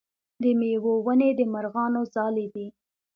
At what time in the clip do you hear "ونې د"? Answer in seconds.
1.05-1.39